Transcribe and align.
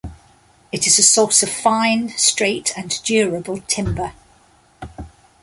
It 0.71 0.87
is 0.87 0.97
a 0.97 1.03
source 1.03 1.43
of 1.43 1.49
fine, 1.51 2.09
straight 2.17 2.75
and 2.75 2.89
durable 3.03 3.61
timber. 3.67 4.13